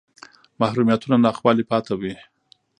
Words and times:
محرومیتونه 0.61 1.15
ناخوالې 1.25 1.63
پاتې 1.71 1.93
وې 1.99 2.13